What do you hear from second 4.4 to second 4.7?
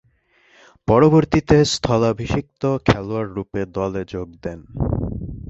দেন।